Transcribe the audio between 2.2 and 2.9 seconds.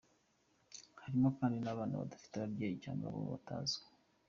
ababyeyi